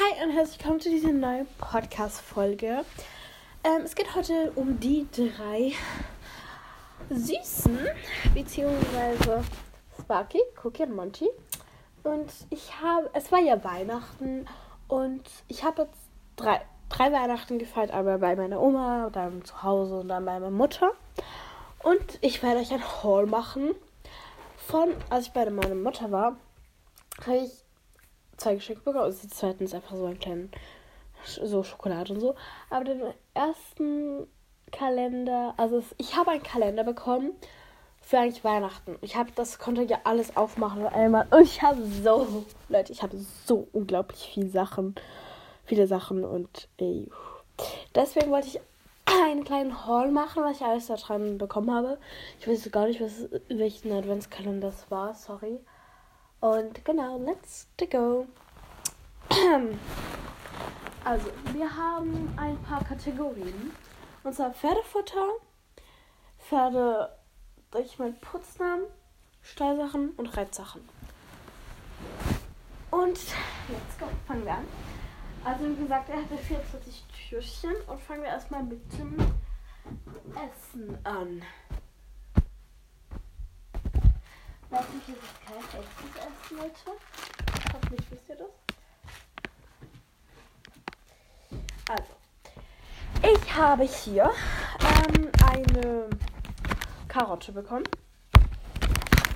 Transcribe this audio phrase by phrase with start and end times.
[0.00, 2.86] Hi und herzlich willkommen zu dieser neuen Podcast-Folge.
[3.62, 5.72] Ähm, es geht heute um die drei
[7.10, 7.78] Süßen,
[8.32, 9.44] beziehungsweise
[10.00, 11.28] Sparky, Cookie und Monty.
[12.02, 14.46] Und ich habe, es war ja Weihnachten
[14.88, 15.98] und ich habe jetzt
[16.36, 20.50] drei, drei Weihnachten gefeiert, aber bei meiner Oma, dann zu Hause und dann bei meiner
[20.50, 20.92] Mutter.
[21.82, 23.74] Und ich werde euch ein Haul machen
[24.56, 26.36] von, als ich bei meiner Mutter war,
[27.26, 27.50] habe ich
[28.40, 29.04] zwei Geschenke bekommen.
[29.04, 30.50] Also die zweiten ist einfach so ein kleinen,
[31.24, 32.34] so Schokolade und so.
[32.70, 33.02] Aber den
[33.34, 34.26] ersten
[34.72, 37.32] Kalender, also es, ich habe einen Kalender bekommen
[38.00, 38.96] für eigentlich Weihnachten.
[39.02, 41.26] Ich habe das konnte ja alles aufmachen einmal.
[41.30, 43.16] Und ich habe so, Leute, ich habe
[43.46, 44.94] so unglaublich viele Sachen,
[45.64, 47.08] viele Sachen und ey.
[47.94, 48.60] Deswegen wollte ich
[49.04, 51.98] einen kleinen Haul machen, was ich alles da dran bekommen habe.
[52.38, 55.58] Ich weiß gar nicht, was welchen Adventskalender das war, sorry.
[56.40, 58.26] Und genau, let's go.
[61.02, 63.72] Also, wir haben ein paar Kategorien.
[64.22, 65.28] Und zwar Pferdefutter,
[66.38, 67.16] Pferde,
[67.82, 68.84] ich mal, Putznamen,
[69.40, 70.82] Stallsachen und Reitsachen.
[72.90, 73.18] Und
[73.68, 74.66] let's go, fangen wir an.
[75.42, 79.16] Also wie gesagt, er hatte 44 Türchen und fangen wir erstmal mit dem
[80.34, 81.42] Essen an.
[84.70, 87.00] Natürlich ist es kein echtes Essen, Leute.
[87.74, 88.50] Hoffentlich wisst ihr das.
[91.88, 92.12] Also,
[93.34, 94.30] ich habe hier
[94.80, 96.08] ähm, eine
[97.08, 97.84] Karotte bekommen.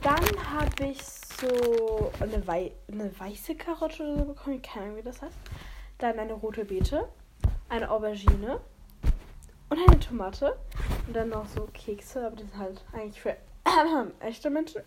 [0.02, 4.62] Dann habe ich so eine, Wei eine weiße Karotte oder so bekommen.
[4.62, 5.36] Keine Ahnung, wie das heißt.
[5.98, 7.08] Dann eine rote Beete,
[7.68, 8.60] eine Aubergine
[9.68, 10.56] und eine Tomate.
[11.08, 13.36] Und dann noch so Kekse, aber die sind halt eigentlich für
[14.20, 14.82] echte Menschen.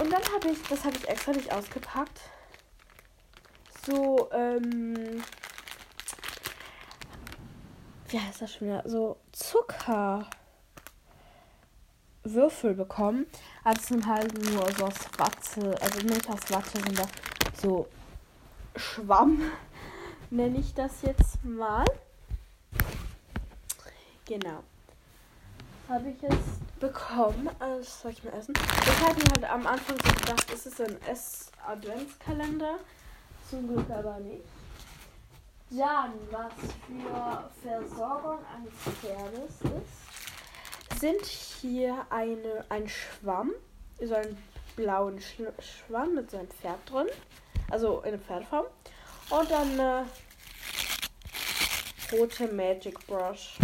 [0.00, 2.20] Und dann habe ich, das habe ich extra nicht ausgepackt,
[3.84, 5.22] so, ähm,
[8.08, 8.82] wie heißt das schon wieder?
[8.86, 10.34] So Zuckerwürfel
[12.74, 13.26] bekommen.
[13.64, 17.08] Also sind halt nur so aus Watte, also nicht aus Watte, sondern
[17.60, 17.88] so
[18.76, 19.42] Schwamm,
[20.30, 21.84] nenne ich das jetzt mal.
[24.24, 24.62] Genau
[25.92, 27.48] habe ich jetzt bekommen.
[27.60, 28.52] Also soll ich mal essen?
[28.56, 32.78] Ich hatte halt am Anfang so gedacht, es ist ein Ess-Adventskalender.
[33.48, 34.42] Zum Glück aber nicht.
[35.70, 36.52] Dann, was
[36.86, 43.52] für Versorgung eines Pferdes ist, sind hier eine, ein Schwamm,
[44.00, 44.36] so einen
[44.76, 47.06] blauen Sch Schwamm mit so einem Pferd drin.
[47.70, 48.66] Also in Pferdform.
[49.30, 50.06] Und dann eine
[52.12, 53.56] rote Magic Brush.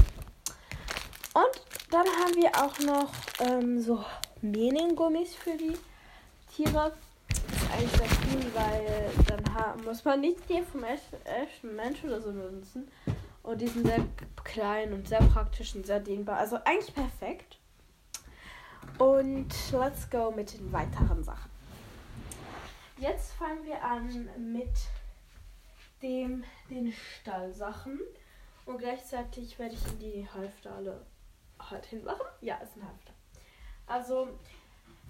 [1.34, 4.04] Und dann haben wir auch noch ähm, so
[4.42, 5.76] Meningummis für die
[6.54, 6.92] Tiere.
[7.28, 12.20] Das ist eigentlich sehr cool, weil dann muss man nicht die vom echten Mensch oder
[12.20, 12.88] so benutzen.
[13.42, 14.04] Und die sind sehr
[14.44, 16.38] klein und sehr praktisch und sehr dehnbar.
[16.38, 17.58] Also eigentlich perfekt.
[18.98, 21.50] Und let's go mit den weiteren Sachen.
[22.98, 24.68] Jetzt fangen wir an mit
[26.02, 28.00] dem, den Stallsachen.
[28.66, 31.00] Und gleichzeitig werde ich in die Hälfte alle
[31.70, 32.26] halt hinmachen.
[32.40, 33.12] Ja, ist ein Halfter.
[33.86, 34.28] Also,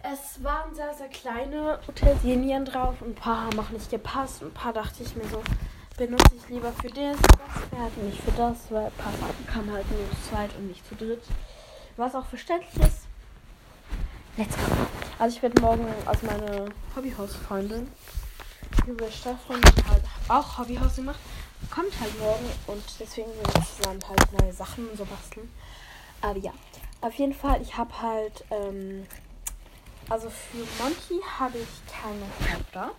[0.03, 3.03] es waren sehr, sehr kleine Utensilien drauf.
[3.03, 4.43] Ein paar haben auch nicht gepasst.
[4.43, 5.43] Ein paar dachte ich mir so,
[5.97, 10.09] benutze ich lieber für das, das Pferd, nicht für das, weil Papa kam halt nur
[10.11, 11.23] zu zweit und nicht zu dritt.
[11.97, 13.09] Was auch verständlich ist.
[14.37, 14.63] Let's go.
[15.19, 17.91] Also ich werde morgen, also meine Hobbyhausfreundin,
[18.87, 21.19] über Stefan, die halt auch Hobbyhaus macht,
[21.75, 25.51] kommt halt morgen und deswegen werden wir zusammen halt neue Sachen und so basteln.
[26.21, 26.53] Aber ja,
[27.01, 29.07] auf jeden Fall, ich habe halt, ähm,
[30.09, 32.91] also für Monty habe ich keine Hefter.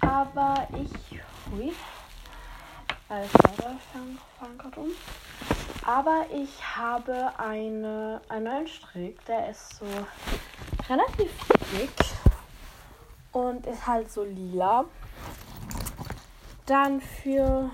[0.00, 1.72] Aber ich, hui,
[3.08, 3.76] alles selber
[4.38, 4.90] verankert um.
[5.84, 9.86] Aber ich habe eine, einen neuen Strick, der ist so
[10.88, 11.30] relativ
[11.72, 11.90] dick
[13.32, 14.84] und ist halt so lila.
[16.66, 17.70] Dann für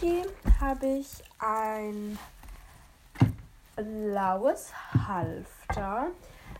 [0.00, 0.22] Cookie
[0.60, 2.18] habe ich ein
[3.76, 4.72] blaues
[5.06, 6.06] Halfter.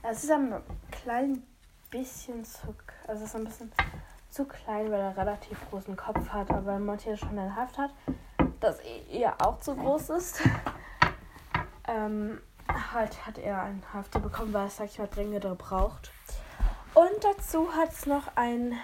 [0.03, 1.43] Es ist ein klein
[1.91, 2.75] bisschen zu,
[3.07, 3.73] also ist ein bisschen
[4.31, 7.91] zu klein, weil er relativ großen Kopf hat, aber Monty schon ein Haft hat,
[8.61, 8.79] das
[9.11, 10.43] eher auch zu groß ist.
[11.89, 12.41] ähm,
[12.93, 16.11] halt hat er ein Hafter bekommen, weil es, sag ich mal, dringend braucht.
[16.95, 18.79] Und dazu hat es noch einen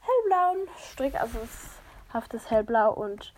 [0.00, 1.79] hellblauen Strick, also es
[2.12, 3.32] Haft ist hellblau und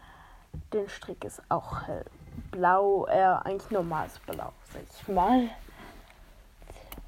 [0.73, 3.07] den Strick ist auch hellblau.
[3.07, 5.49] Äh, eigentlich normales Blau, sag ich mal.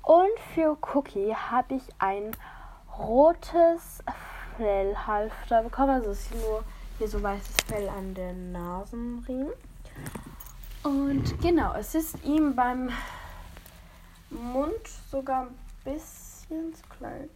[0.02, 2.36] Und für Cookie habe ich ein
[2.98, 4.02] rotes
[4.56, 5.90] Fellhalfter bekommen.
[5.90, 6.62] Also es ist nur
[6.98, 9.54] hier so weißes Fell an den Nasenriemen.
[10.82, 12.90] Und genau, es ist ihm beim
[14.28, 17.30] Mund sogar ein bisschen zu klein.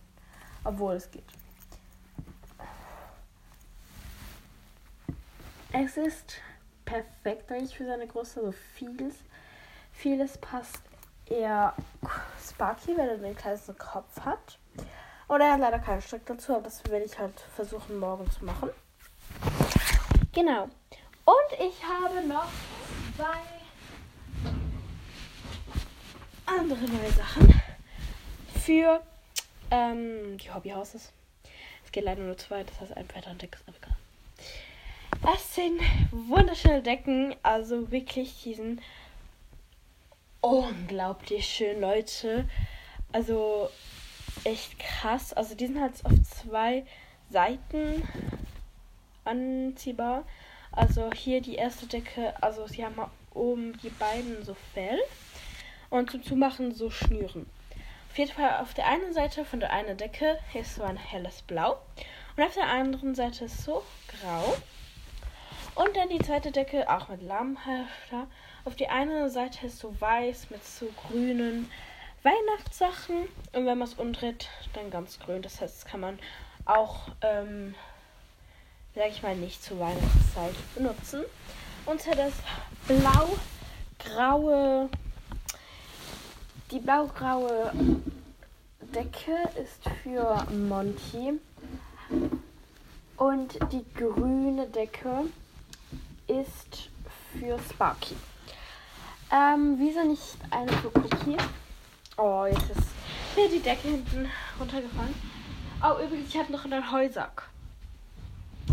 [0.65, 1.38] Obwohl es geht.
[5.73, 6.41] Es ist
[6.85, 8.41] perfekt eigentlich für seine Größe.
[8.41, 9.15] Also vieles,
[9.93, 10.81] vieles passt
[11.27, 11.75] eher
[12.43, 14.59] Sparky, weil er den kleinsten Kopf hat.
[15.27, 18.45] Und er hat leider keinen Strick dazu, aber das werde ich halt versuchen morgen zu
[18.47, 18.71] machen.
[20.33, 20.65] Genau.
[21.25, 22.49] Und ich habe noch
[23.17, 23.39] zwei
[26.47, 27.63] andere neue Sachen
[28.65, 29.03] für
[29.71, 31.13] ähm, die Hobbyhauses.
[31.85, 33.97] Es geht leider nur zwei, das heißt ein Pferd und Deck ist egal.
[35.23, 35.81] Das sind
[36.11, 38.81] wunderschöne Decken, also wirklich, die sind
[40.41, 42.49] unglaublich schön, Leute.
[43.13, 43.69] Also
[44.45, 45.33] echt krass.
[45.33, 46.85] Also die sind halt auf zwei
[47.31, 48.07] Seiten
[49.25, 50.25] anziehbar.
[50.73, 53.01] Also hier die erste Decke, also sie haben
[53.35, 54.99] oben die beiden so Fell
[55.91, 57.47] und zum Zumachen so Schnüren.
[58.11, 61.43] Auf jeden Fall auf der einen Seite von der einen Decke ist so ein helles
[61.43, 61.79] Blau
[62.37, 64.57] und auf der anderen Seite ist so grau.
[65.79, 68.27] Und dann die zweite Decke auch mit Lammhälfter.
[68.65, 71.71] Auf die eine Seite ist so weiß mit so grünen
[72.25, 73.29] Weihnachtssachen.
[73.53, 75.41] Und wenn man es umdreht, dann ganz grün.
[75.41, 76.19] Das heißt, das kann man
[76.65, 77.77] auch, ähm,
[78.97, 81.23] sag ich mal, nicht zur Weihnachtszeit benutzen.
[81.87, 82.33] Und zwar das
[84.01, 84.89] blau-graue,
[86.73, 87.71] die blau-graue
[88.81, 91.39] Decke ist für Monty.
[93.17, 95.27] Und die grüne Decke
[96.29, 96.91] ist
[97.33, 98.15] für Sparky.
[99.33, 101.37] Ähm, wieso nicht eine für Cookie?
[102.17, 102.89] Oh, jetzt ist
[103.37, 105.15] mir die Decke hinten runtergefallen.
[105.83, 107.49] Oh, übrigens, ich habe noch einen Heusack.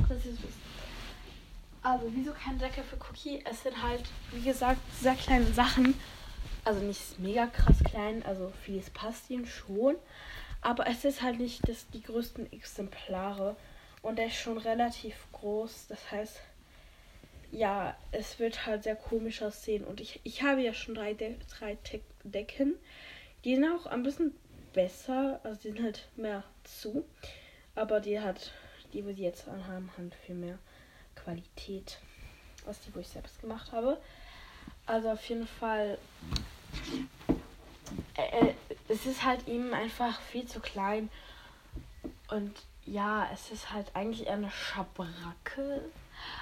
[0.07, 0.61] Das ist wissen.
[1.81, 3.43] Also, wieso keine Decke für Cookie?
[3.45, 5.99] Es sind halt, wie gesagt, sehr kleine Sachen.
[6.63, 9.95] Also nicht mega krass klein, also vieles passt ihnen schon.
[10.61, 13.55] Aber es ist halt nicht das, die größten Exemplare.
[14.01, 15.85] Und der ist schon relativ groß.
[15.89, 16.39] Das heißt,
[17.51, 19.83] ja, es wird halt sehr komisch aussehen.
[19.83, 21.77] Und ich, ich habe ja schon drei, De drei
[22.23, 22.75] Decken.
[23.43, 24.33] Die sind auch ein bisschen
[24.73, 25.39] besser.
[25.43, 27.05] Also die sind halt mehr zu.
[27.75, 28.51] Aber die hat,
[28.93, 30.57] die, sie jetzt anhaben, haben viel mehr
[31.15, 31.99] Qualität.
[32.65, 33.99] Als die, wo ich selbst gemacht habe.
[34.85, 35.97] Also auf jeden Fall.
[38.17, 38.53] Äh, äh
[38.87, 41.09] es ist halt ihm einfach viel zu klein.
[42.29, 42.53] Und
[42.85, 45.81] ja, es ist halt eigentlich eher eine Schabracke.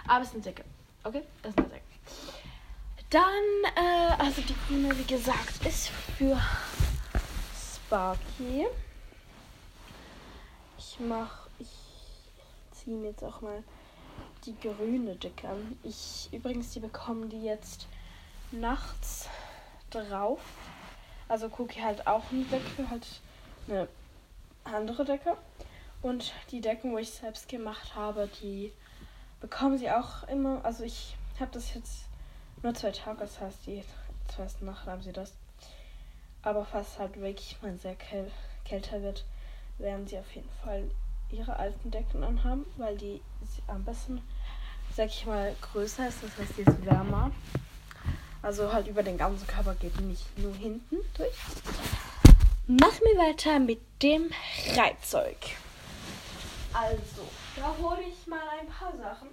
[0.07, 0.63] Aber es sind Säcke.
[1.05, 1.83] Okay, das ist eine Säcke.
[3.09, 3.23] Dann,
[3.75, 6.39] äh, also die grüne, wie gesagt, ist für
[7.53, 8.67] Sparky.
[10.77, 11.67] Ich mach, ich
[12.71, 13.63] ziehe mir jetzt auch mal
[14.45, 15.77] die grüne Decke an.
[15.83, 17.87] Ich, übrigens, die bekommen die jetzt
[18.51, 19.27] nachts
[19.89, 20.39] drauf.
[21.27, 23.07] Also Cookie halt auch eine Decke, halt
[23.67, 23.87] eine
[24.63, 25.35] andere Decke.
[26.01, 28.71] Und die Decken, wo ich selbst gemacht habe, die
[29.43, 30.63] bekommen sie auch immer.
[30.63, 32.05] Also ich habe das jetzt
[32.63, 33.83] nur zwei Tage, das heißt, die
[34.33, 35.33] zweite Nacht haben sie das.
[36.43, 38.31] Aber falls halt wirklich mal sehr käl
[38.63, 39.25] kälter wird,
[39.79, 40.89] werden sie auf jeden Fall
[41.29, 43.21] ihre alten Decken anhaben, weil die
[43.67, 44.21] am besten,
[44.95, 46.23] sag ich mal, größer ist.
[46.23, 47.31] Das heißt, die ist wärmer.
[48.41, 51.35] Also halt über den ganzen Körper geht nicht nur hinten durch.
[52.67, 54.31] Machen wir weiter mit dem
[54.73, 55.37] Reitzeug.
[56.71, 59.29] Also, da hole ich mal ein paar Sachen.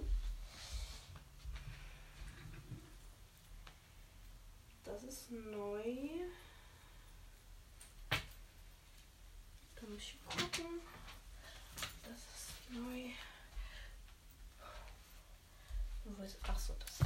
[4.84, 5.84] Das ist neu.
[8.10, 10.80] Da muss ich gucken.
[12.02, 13.10] Das ist neu.
[16.04, 16.38] Wo ist.
[16.46, 16.98] Ach so, das.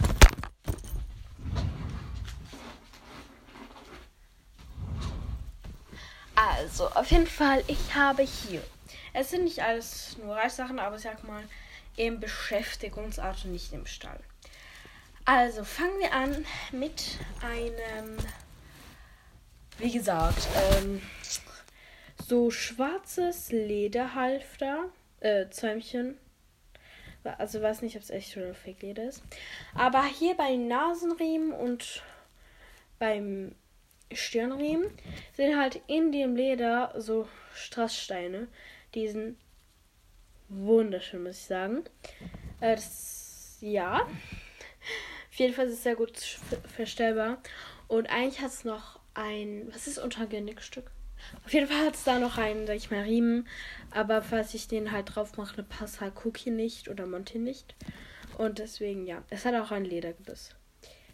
[6.35, 8.63] Also, auf jeden Fall, ich habe hier
[9.15, 11.43] es sind nicht alles nur Reissachen, aber sag mal
[11.97, 14.21] im Beschäftigungsart und nicht im Stall.
[15.25, 18.19] Also fangen wir an mit einem,
[19.79, 21.01] wie gesagt, ähm,
[22.27, 24.85] so schwarzes Lederhalfter,
[25.21, 26.19] äh, Zäumchen.
[27.23, 29.23] Also weiß nicht, ob es echt oder Fake Leder ist.
[29.75, 32.03] Aber hier bei Nasenriemen und
[32.99, 33.55] beim
[34.13, 34.91] Stirnriemen
[35.33, 38.49] sind halt in dem Leder so Strasssteine
[38.95, 39.37] diesen
[40.49, 41.85] wunderschön, muss ich sagen.
[42.61, 44.01] Äh, das, ja.
[44.03, 46.19] Auf jeden Fall ist es sehr gut
[46.69, 47.43] verstellbar.
[47.89, 49.69] Und eigentlich hat es noch ein.
[49.73, 50.91] Was ist unter Genickstück?
[51.45, 53.49] Auf jeden Fall hat es da noch einen, sag ich mal, Riemen.
[53.91, 57.75] Aber falls ich den halt drauf mache, passt halt Cookie nicht oder Monty nicht.
[58.39, 59.23] Und deswegen, ja.
[59.31, 60.55] Es hat auch ein Ledergebiss.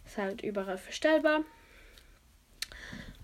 [0.05, 1.43] Ist halt überall verstellbar.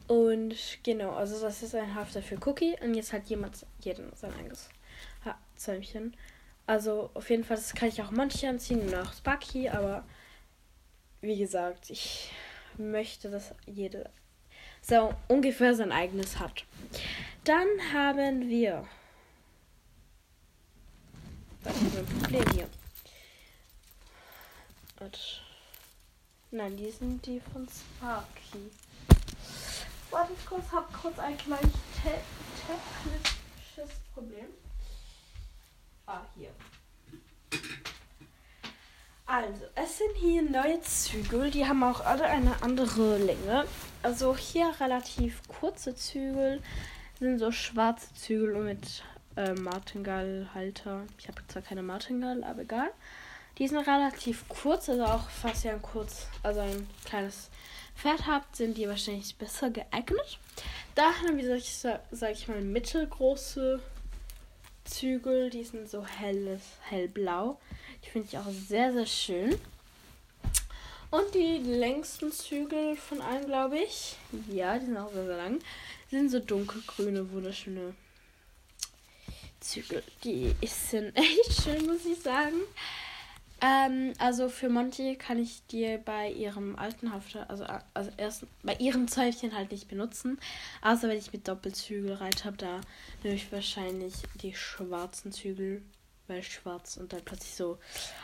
[0.08, 2.76] Und genau, also das ist ein Halfter für Cookie.
[2.82, 4.70] Und jetzt hat jemand jeden sein eigenes
[5.56, 6.16] Zäumchen.
[6.66, 10.04] Also auf jeden Fall, das kann ich auch manche anziehen, nach Sparky, aber
[11.22, 12.32] wie gesagt, ich
[12.78, 14.10] möchte, dass jede
[14.82, 16.66] so ungefähr sein eigenes hat.
[17.44, 18.88] Dann haben wir.
[21.64, 22.70] Was ist ein Problem hier?
[25.00, 25.42] Und
[26.50, 28.72] Nein, die sind die von Sparky.
[30.10, 34.46] Warte kurz, hab kurz ein kleines technisches Problem.
[36.06, 36.52] Ah, hier.
[39.26, 41.52] Also, es sind hier neue Zügel.
[41.52, 43.66] Die haben auch alle eine andere Länge.
[44.02, 46.62] Also hier relativ kurze Zügel
[47.20, 49.04] sind so schwarze Zügel mit
[49.36, 51.04] äh, Martingall-Halter.
[51.18, 52.90] Ich habe zwar keine Martingall, aber egal.
[53.58, 57.50] Die sind relativ kurz, also auch fast ja ein kurz, also ein kleines
[57.98, 60.40] Pferd habt, sind die wahrscheinlich besser geeignet.
[60.96, 63.82] Da haben wir, ich, sag ich mal, mittelgroße
[64.86, 65.50] Zügel.
[65.50, 67.60] Die sind so helles, hellblau.
[68.04, 69.60] Die finde ich auch sehr, sehr schön.
[71.10, 74.18] Und die längsten Zügel von allen, glaube ich,
[74.50, 75.60] ja, die sind auch sehr, sehr lang,
[76.12, 77.96] sind so dunkelgrüne, wunderschöne
[79.60, 80.04] Zügel.
[80.24, 82.58] Die sind echt schön, muss ich sagen.
[83.60, 88.76] Ähm, also für Monty kann ich die bei ihrem alten Hafter, also, also erst bei
[88.76, 90.40] ihrem Zäufchen halt nicht benutzen.
[90.82, 92.82] Außer wenn ich mit Doppelzügelreit habe, da
[93.24, 95.82] nehme ich wahrscheinlich die schwarzen Zügel,
[96.28, 97.80] weil schwarz und dann plötzlich so.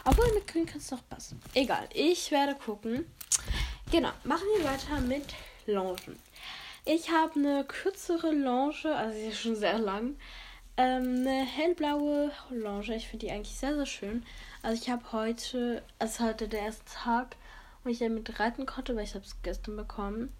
[0.05, 1.41] Obwohl mit grün kann es doch passen.
[1.55, 3.05] Egal, ich werde gucken.
[3.91, 5.25] Genau, machen wir weiter mit
[5.65, 6.19] Longen.
[6.85, 10.15] Ich habe eine kürzere Longe, also sie ist schon sehr lang.
[10.75, 12.95] Ähm, eine hellblaue Longe.
[12.95, 14.25] Ich finde die eigentlich sehr, sehr schön.
[14.63, 17.35] Also ich habe heute, es ist heute der erste Tag,
[17.83, 20.33] wo ich damit reiten konnte, weil ich habe es gestern bekommen.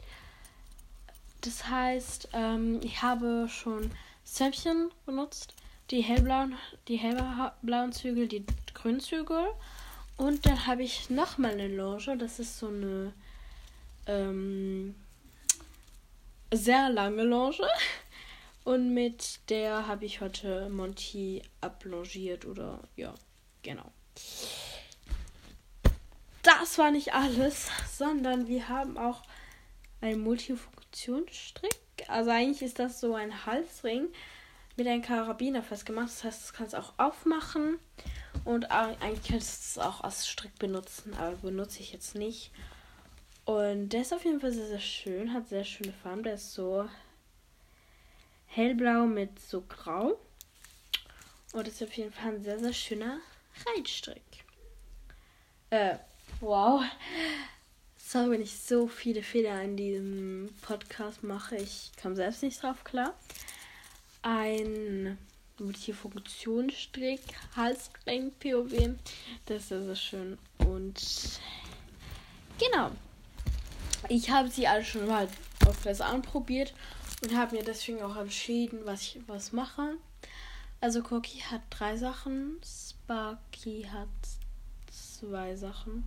[1.42, 3.92] Das heißt, ähm, ich habe schon
[4.24, 5.54] Zäpfchen benutzt,
[5.92, 6.56] die hellblauen,
[6.88, 9.48] die hellblauen Zügel, die grünen Zügel.
[10.18, 12.18] Und dann habe ich nochmal eine Longe.
[12.18, 13.14] Das ist so eine
[14.08, 14.96] ähm,
[16.52, 17.56] sehr lange Longe.
[18.64, 23.14] Und mit der habe ich heute Monty ablongiert oder ja,
[23.62, 23.92] genau.
[26.44, 29.22] Das war nicht alles, sondern wir haben auch
[30.02, 31.74] einen Multifunktionsstrick.
[32.08, 34.08] Also eigentlich ist das so ein Halsring
[34.76, 36.08] mit einem Karabiner festgemacht.
[36.08, 37.80] Das heißt, das kannst du auch aufmachen.
[38.46, 42.52] Und eigentlich könntest du es auch als Strick benutzen, aber benutze ich jetzt nicht.
[43.46, 46.24] Und der ist auf jeden Fall sehr, sehr schön, hat sehr schöne Farben.
[46.24, 46.88] Der ist so
[48.54, 50.20] hellblau mit so grau.
[51.54, 53.20] Und ist auf jeden Fall ein sehr, sehr schöner
[53.66, 54.22] Reitstrick.
[55.70, 55.98] Äh,
[56.40, 56.84] wow.
[57.98, 61.56] Sorry, wenn ich so viele Fehler in diesem Podcast mache.
[61.58, 63.14] Ich komme selbst nicht drauf klar.
[64.22, 65.18] Ein
[65.60, 67.22] Multifunktionsstrick,
[67.56, 68.96] Halsring POW.
[69.46, 70.38] Das ist sehr, sehr schön.
[70.60, 71.40] Und
[72.60, 72.92] genau.
[74.10, 75.28] Ich habe sie alle schon mal
[75.66, 76.74] auf das anprobiert
[77.24, 79.96] und habe mir deswegen auch entschieden, was ich was mache.
[80.82, 84.10] Also Cookie hat drei Sachen, Sparky hat
[84.92, 86.04] zwei Sachen.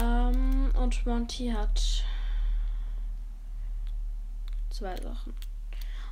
[0.00, 2.04] Ähm, und Monty hat
[4.70, 5.34] zwei Sachen.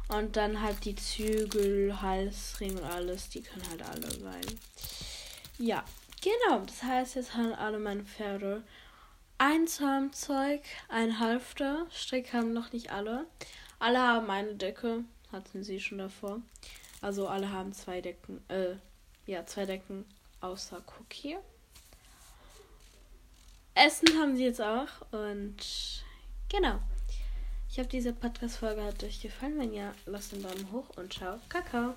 [0.08, 4.58] Und dann halt die Zügel, Halsring und alles, die können halt alle sein.
[5.58, 5.84] Ja,
[6.20, 6.64] genau.
[6.66, 8.64] Das heißt, jetzt haben alle meine Pferde
[9.42, 11.88] ein Zahnzeug, ein Halfter.
[11.90, 13.26] Strick haben noch nicht alle.
[13.80, 15.02] Alle haben eine Decke.
[15.32, 16.40] Hatten sie schon davor.
[17.00, 18.40] Also alle haben zwei Decken.
[18.48, 18.76] Äh,
[19.26, 20.04] ja, zwei Decken
[20.40, 21.38] außer Cookie.
[23.74, 24.86] Essen haben sie jetzt auch.
[25.10, 26.04] Und
[26.48, 26.78] genau.
[27.68, 29.58] Ich hoffe, diese Podcast-Folge hat euch gefallen.
[29.58, 31.40] Wenn ja, lasst einen Daumen hoch und ciao.
[31.48, 31.96] Kakao.